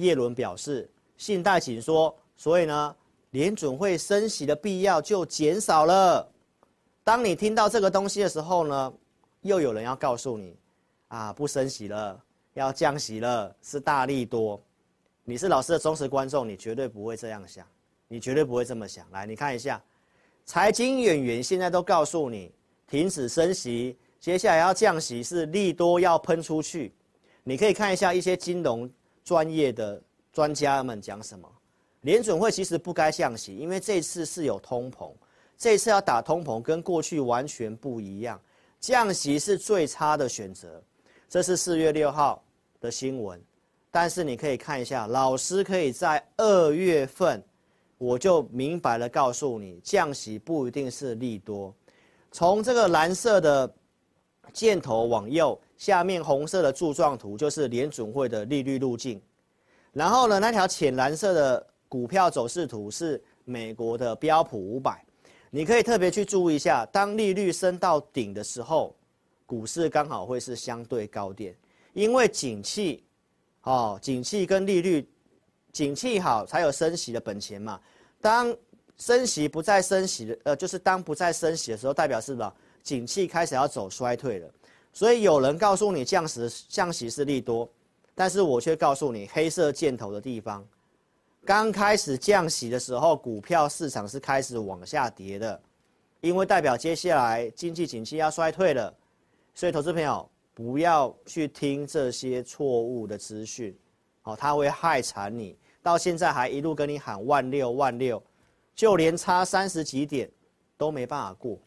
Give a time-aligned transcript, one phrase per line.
[0.00, 2.96] 叶伦表示，信贷紧缩，所以呢，
[3.30, 6.26] 联准会升息的必要就减少了。
[7.04, 8.92] 当你听到这个东西的时候呢，
[9.42, 10.56] 又有人要告诉你，
[11.08, 12.18] 啊，不升息了，
[12.54, 14.60] 要降息了，是大利多。
[15.24, 17.66] 你是老师的忠实观众，你绝对不会这样想，
[18.08, 19.06] 你绝对不会这么想。
[19.10, 19.82] 来，你看一下，
[20.44, 22.50] 财经演员现在都告诉你，
[22.88, 26.92] 停止升息，接下来要降息，是利多要喷出去。
[27.44, 28.90] 你可以看一下一些金融
[29.24, 30.00] 专业的
[30.32, 31.50] 专家们讲什么。
[32.02, 35.12] 联准会其实不该降息，因为这次是有通膨，
[35.58, 38.40] 这次要打通膨跟过去完全不一样，
[38.80, 40.82] 降息是最差的选择。
[41.28, 42.42] 这是四月六号
[42.80, 43.38] 的新闻，
[43.90, 47.42] 但是你可以看一下，老师可以在二月份，
[47.98, 51.72] 我就明白了告诉你，降息不一定是利多。
[52.32, 53.70] 从这个蓝色的
[54.50, 55.58] 箭头往右。
[55.78, 59.18] 下面红色的柱状图就是联准会的利率路径，
[59.94, 65.02] 然后呢，那条浅蓝色的股票走势图是美国的标普五百，
[65.48, 68.94] 你可以特别去注意一下，当利率升到顶的时候，
[69.46, 71.56] 股市刚好会是相对高点，
[71.94, 73.02] 因为景气，
[73.62, 75.08] 哦，景气跟利率，
[75.72, 77.80] 景气好才有升息的本钱嘛，
[78.20, 78.54] 当
[78.98, 82.52] 升息不再升息的，呃，就是当不再升息的时候，代表是什么？
[82.82, 84.50] 景气开始要走衰退了。
[84.92, 87.68] 所以有人告诉你降息降息是利多，
[88.14, 90.66] 但是我却告诉你黑色箭头的地方，
[91.44, 95.60] 刚开始降息的时候，股票市场是开始往下跌的，
[96.20, 98.92] 因为代表接下来经济景气要衰退了。
[99.54, 103.76] 所以投资朋友不要去听这些错误的资讯，
[104.24, 105.56] 哦，它会害惨你。
[105.82, 108.22] 到现在还一路跟你喊万六万六，
[108.74, 110.30] 就连差三十几点
[110.76, 111.58] 都没办法过。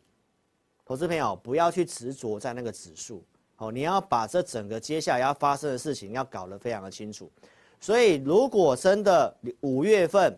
[0.85, 3.23] 投资朋友，不要去执着在那个指数，
[3.57, 7.31] 哦，你要把这整个接下来要发生的事情要搞得非常的清楚。
[7.79, 10.37] 所以，如果真的五月份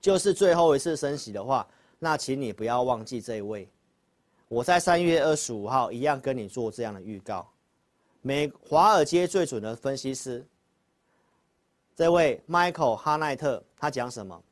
[0.00, 1.66] 就是最后一次升息的话，
[1.98, 3.68] 那请你不要忘记这一位。
[4.48, 7.46] 我在三月二十五号一样跟你做这样的预告。
[8.22, 10.44] 美华尔街最准的分析师，
[11.94, 14.42] 这位 Michael 哈奈特，他讲什么？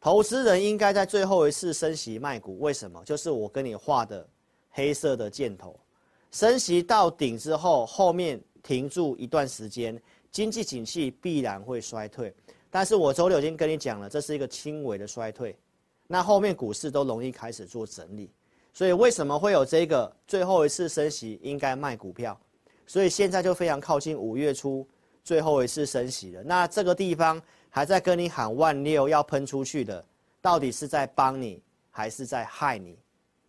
[0.00, 3.02] 投资人应该在最后一次升息卖股，为什么？
[3.04, 4.26] 就是我跟你画的。
[4.76, 5.78] 黑色的箭头，
[6.32, 9.98] 升息到顶之后，后面停住一段时间，
[10.32, 12.34] 经济景气必然会衰退。
[12.70, 15.56] 但是我周六已经跟你讲了，这是一个轻微的衰退，
[16.08, 18.28] 那后面股市都容易开始做整理。
[18.72, 22.36] 所以为什么会有这个最后一次升息应该卖股票？
[22.84, 24.84] 所以现在就非常靠近五月初
[25.22, 26.42] 最后一次升息了。
[26.42, 30.04] 那这个地方还在跟你喊万六要喷出去的，
[30.42, 31.62] 到底是在帮你
[31.92, 32.98] 还是在害你？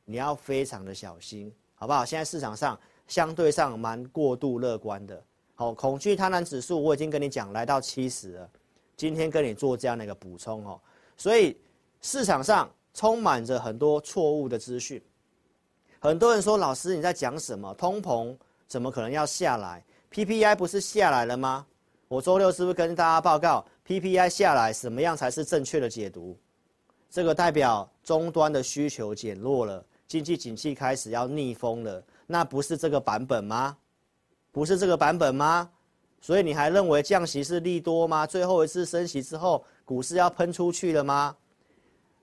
[0.05, 2.05] 你要非常的小心，好不好？
[2.05, 5.21] 现在市场上相对上蛮过度乐观的，
[5.55, 8.49] 好，恐惧贪婪指数我已经跟你讲来到七十了，
[8.95, 10.79] 今天跟你做这样的一个补充哦，
[11.17, 11.57] 所以
[12.01, 15.01] 市场上充满着很多错误的资讯，
[15.99, 17.73] 很多人说老师你在讲什么？
[17.73, 18.35] 通膨
[18.67, 21.65] 怎么可能要下来？PPI 不是下来了吗？
[22.07, 26.37] 我周六是不是跟大家报告 PPI 下来，什么样才是正确的解读？
[27.09, 29.83] 这个代表终端的需求减弱了。
[30.07, 33.77] 经济景气开始要逆风了，那不是这个版本吗？
[34.51, 35.69] 不是这个版本吗？
[36.21, 38.25] 所以你还认为降息是利多吗？
[38.25, 41.35] 最后一次升息之后，股市要喷出去了吗？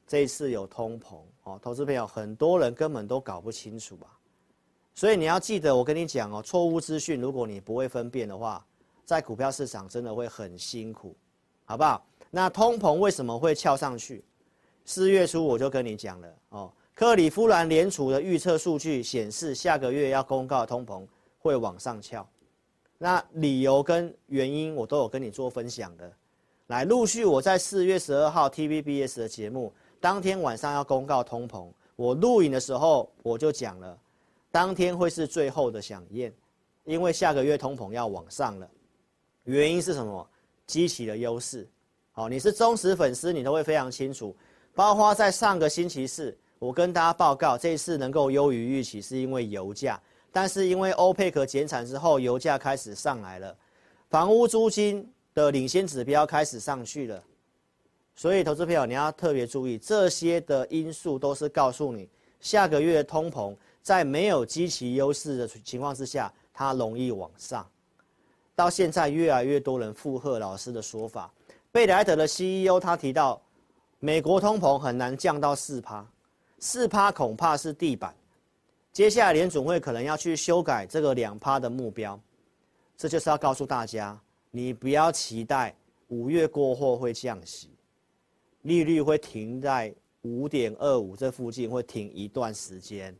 [0.07, 4.07] 这一次有通膨哦，投资朋友很多人根本都搞不清楚吧？
[4.95, 8.65] 所以你要记得，我跟你讲哦，错误资讯，如果你不会分辨的话，
[9.05, 11.17] 在股票市场真的会很辛苦，
[11.65, 12.05] 好不好？
[12.31, 14.25] 那通膨为什么会翘上去？
[14.85, 16.73] 四月初我就跟你讲了哦。
[16.95, 21.07] 克里夫兰联储的预测数据显示，下个月要公告通膨
[21.39, 22.27] 会往上翘。
[22.99, 26.13] 那理由跟原因我都有跟你做分享的。
[26.67, 31.67] 来，陆续我在四月十二号 TVBS 的节目，当天晚上要公告通膨，
[31.97, 33.99] 我录影的时候我就讲了，
[34.51, 36.33] 当天会是最后的饗宴，
[36.85, 38.69] 因为下个月通膨要往上了。
[39.45, 40.29] 原因是什么？
[40.67, 41.67] 基期的优势。
[42.13, 44.37] 好，你是忠实粉丝，你都会非常清楚。
[44.75, 46.37] 包括在上个星期四。
[46.63, 50.01] 我跟大家报告，这一次能够优于预期，是因为油价，
[50.31, 53.53] 但是因为欧佩克减产之后，油价开始上来了，
[54.09, 57.21] 房屋租金的领先指标开始上去了，
[58.15, 67.69] 所以投资朋友你要特别注意，这些的因素都是告诉你，下个月通膨在没有积极优势的情况之下，它容易往上。
[68.55, 71.29] 到现在越来越多人附和老师的说法，
[71.73, 73.43] 贝莱德的 CEO 他提到，
[73.99, 76.07] 美国通膨很难降到四趴。
[76.63, 78.15] 四趴恐怕是地板，
[78.93, 82.19] 接下来联准会可能要去修改这个两趴的目标，
[82.97, 84.17] 这就是要告诉大家，
[84.53, 85.75] 你不要期待
[86.07, 87.69] 五月过后会降息，
[88.63, 93.13] 利率会停在五点二五这附近，会停一段时间，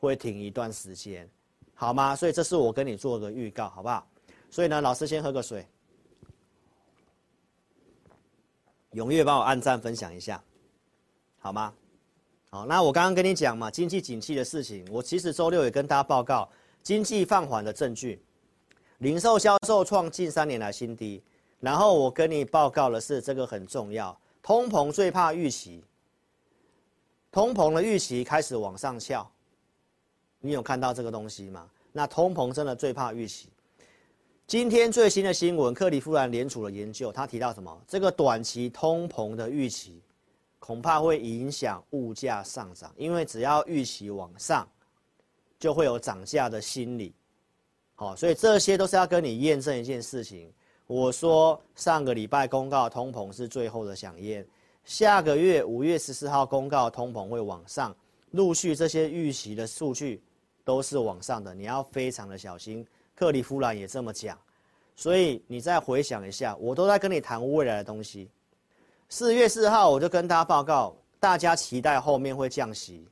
[0.00, 1.28] 会停一段时间，
[1.74, 2.16] 好吗？
[2.16, 4.08] 所以这是我跟你做的预告，好不好？
[4.48, 5.62] 所以呢，老师先喝个水。
[8.92, 10.42] 踊跃帮我按赞分享一下，
[11.38, 11.74] 好吗？
[12.50, 16.48] 好，那我刚刚跟你讲嘛，经济景气的事情，我其实周六也跟大家报告
[16.82, 18.22] 经济放缓的证据，
[18.98, 21.22] 零售销售创近三年来新低，
[21.60, 25.84] 然后我跟你报告的是这个很重要，通膨最怕预期，
[27.30, 29.30] 通膨的预期开始往上翘，
[30.40, 31.68] 你有看到这个东西吗？
[31.92, 33.50] 那通膨真的最怕预期。
[34.46, 37.78] 今天最新的新闻，克利夫兰联储的研究，他提到什么？
[37.86, 40.00] 这个短期通膨的预期，
[40.58, 44.68] 恐怕会影响物价上涨，因为只要预期往上，
[45.58, 47.14] 就会有涨价的心理。
[47.94, 50.52] 好，所以这些都是要跟你验证一件事情。
[50.86, 54.46] 我说上个礼拜公告通膨是最后的饗宴，
[54.84, 57.94] 下个月五月十四号公告通膨会往上，
[58.30, 60.22] 陆续这些预期的数据
[60.64, 62.86] 都是往上的，你要非常的小心。
[63.14, 64.38] 克利夫兰也这么讲，
[64.94, 68.30] 所以你再回想一下，我都在跟你谈未来的东西。
[69.08, 73.06] 四月四号我就跟大家报告，大家期待后面会降息，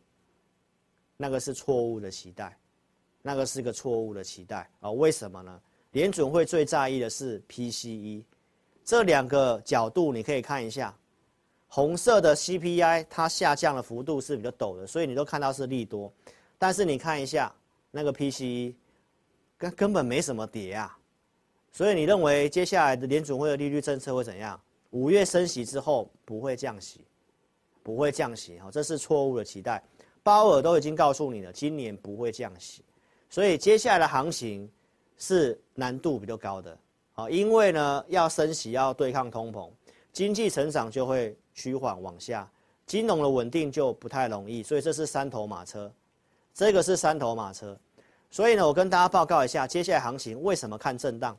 [1.17, 2.57] 那个是错误的期待，
[3.23, 4.91] 那个是个错误的期待啊！
[4.91, 5.61] 为什么呢？
[5.93, 8.23] 联准会最在意的是 PCE，
[8.85, 10.95] 这两个角度你可以看一下，
[11.67, 16.13] 红色的 CPI 它下降的幅度是比较陡的，所以你都看到是利多，
[16.59, 17.53] 但是你看一下
[17.91, 18.75] 那个 PCE。
[19.59, 20.99] 根根本没什么跌啊，
[21.73, 24.61] 所以你认为接下来的联准会的利率政策会怎样？
[24.91, 27.01] 五月升息之后不会降息，
[27.83, 29.83] 不会降息哈，这是错误的期待。
[30.23, 32.83] 鲍尔都已经告诉你了，今年不会降息，
[33.31, 34.69] 所以接下来的行情
[35.17, 36.77] 是难度比较高的
[37.15, 39.71] 啊，因为呢要升息要对抗通膨，
[40.13, 42.51] 经济成长就会趋缓往下，
[42.87, 45.93] 金融的稳定就不太容易，所以这是三头马车，
[46.53, 47.79] 这个是三头马车。
[48.29, 51.37] 所以呢，我跟大家报告一下，接下来行情为什么看震荡？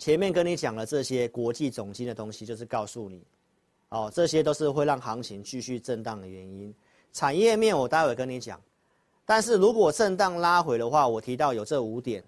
[0.00, 3.22] 前面跟你讲了这些国际总经的东西，就是告诉你，
[3.90, 6.74] 哦，这些都是会让行情继续震荡的原因。
[7.12, 8.58] 产业面我待会跟你讲，
[9.26, 12.24] 但是如果震荡拉回的话，我提到有这五点，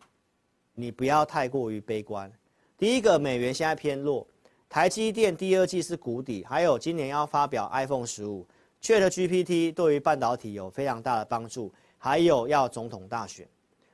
[0.75, 2.31] 你不要太过于悲观。
[2.77, 4.27] 第一个，美元现在偏弱，
[4.69, 8.47] 台积电第二季是谷底，还有今年要发表 iPhone 十五
[8.83, 13.49] ，ChatGPT 对于半导体有非常大的帮助，还有要总统大选。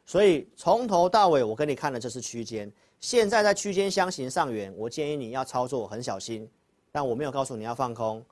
[0.05, 2.69] 所以从头到尾，我跟你看的就是区间。
[3.01, 6.49] 现在在区间箱型上缘，我建议你要操作很小心。
[6.91, 8.25] 但我没有告诉你要放空。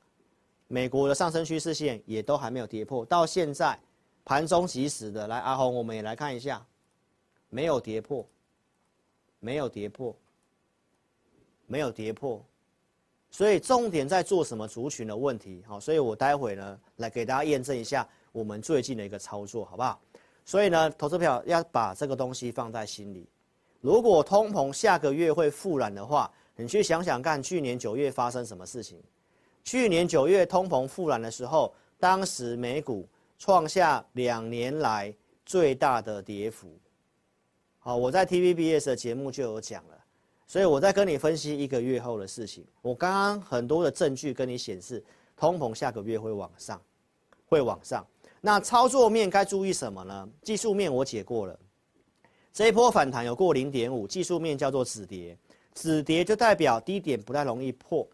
[0.66, 3.78] 美国的上升趋势线也都还没有跌破，到现在
[4.24, 6.66] 盘中即时的来，阿红我们也来看一下，
[7.50, 8.26] 没有跌破，
[9.38, 10.16] 没有跌破，
[11.66, 12.42] 没有跌破。
[13.30, 15.62] 所以重点在做什么族群的问题。
[15.68, 20.00] 好，所以我待会呢来给大家验证一下我们最近的一个操作，好不好？
[20.44, 23.28] 所以呢，投资票要把这个东西放在心里。
[23.86, 28.98] 如果通膨下个月会复燃的话，你去想想看，去年九月发生什么事情？
[29.62, 36.66] 去年九月通膨复燃的时候，当时美股创下两年来最大的跌幅。
[37.78, 39.96] 好，我在 TVBS 的节目就有讲了。
[40.48, 42.66] 所以我在跟你分析一个月后的事情。
[42.82, 45.00] 我刚刚很多的证据跟你显示，
[45.36, 46.82] 通膨下个月会往上，
[47.48, 48.04] 会往上。
[48.40, 50.28] 那操作面该注意什么呢？
[50.42, 51.56] 技术面我解过了，
[52.56, 55.36] 这一波反弹有过零点五，技术面叫做止跌，
[55.74, 58.08] 止跌就代表低点不太容易破，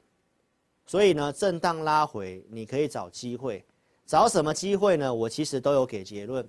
[0.84, 3.64] 所以呢，震荡拉回你可以找机会，
[4.04, 5.14] 找什么机会呢？
[5.14, 6.44] 我其实都有给结论，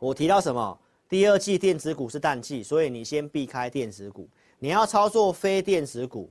[0.00, 0.76] 我提到什么？
[1.08, 4.28] 第二季电子股是淡季，所以你先避开电子股，
[4.58, 6.28] 你要操作非电子股，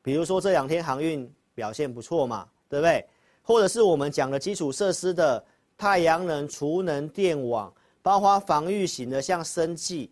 [0.00, 3.04] 比如说这两天航运表现不错嘛，对不对？
[3.42, 5.44] 或者是我们讲的基础设施的。
[5.74, 7.72] 太阳能、储能、电网，
[8.02, 10.10] 包括防御型的，像生技，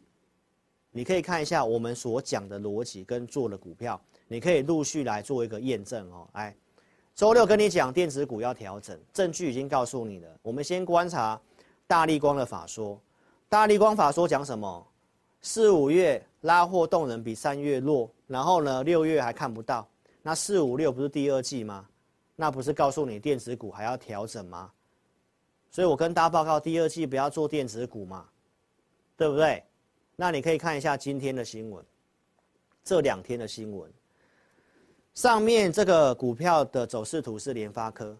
[0.93, 6.29] 你可以看一下我们所讲的逻辑跟做的股票，你可以陆续来做一个验证哦。
[6.33, 6.55] 哎，
[7.15, 10.29] 周六跟你讲电子股要调整，证据已经告诉你了。
[10.41, 11.41] 我们先观察
[11.87, 13.01] 大立光的法说，
[13.49, 14.87] 大立光法说讲什么？
[15.43, 19.89] 四五月拉货动能比三月弱，然后呢，六月还看不到。
[20.23, 21.89] 那四五六不是第二季吗？
[22.37, 24.71] 那不是告诉你电子股还要调整吗？
[25.71, 28.27] 所以我跟大家报告，第二季不要做电子股嘛，
[29.17, 29.63] 对不对？
[30.17, 31.85] 那你可以看一下今天的新闻，
[32.85, 33.91] 这两天的新闻。
[35.15, 38.17] 上面这个股票的走势图是联发科，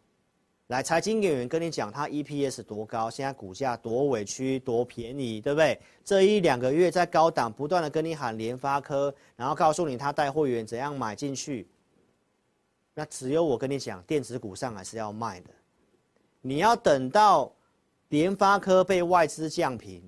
[0.69, 5.81] 来，财经演员跟你讲他 EPS 多高，现在股价多委屈多便宜，对不对？
[6.05, 11.67] 这一两个月在高档不断的跟你喊联发科，然后告诉你他带会员怎样买进去。
[12.95, 15.51] 那只有我跟你讲，电子股上来是要卖的，
[16.41, 17.53] 你要等到
[18.09, 20.03] 联发科被外资降平，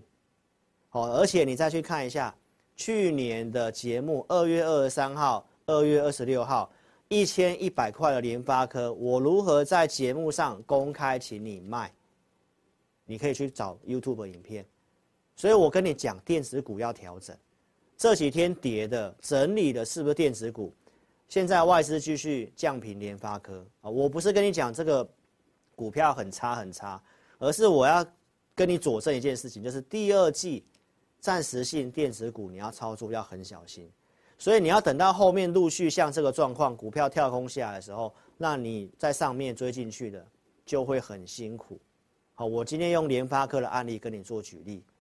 [0.89, 2.35] 好，而且你再去看一下
[2.77, 6.71] 去年的节目，二月二十三号、二月二十六号。
[7.09, 11.93] 一千一百块的联发科，我如何在节目上公开请你卖？
[13.05, 14.65] 你可以去找 YouTube 影片。
[15.37, 17.37] 所以我跟你讲，电子股要调整。
[17.99, 20.73] 这几天跌的、整理的，是不是电子股？
[21.29, 23.91] 现在外资继续降频联发科啊！
[23.91, 25.07] 我不是跟你讲这个
[25.75, 27.03] 股票很差很差，
[27.39, 28.05] 而是我要
[28.55, 30.65] 跟你佐证一件事情，就是第二季
[31.19, 33.91] 暂时性电子股你要操作要很小心。
[34.39, 40.27] 所以你要等到后面陆续像这个状况，股票跳空下来的时候，那你在上面追进去的
[40.67, 41.81] 就会很辛苦。
[42.35, 44.85] 好，我今天用联发科的案例跟你做举例。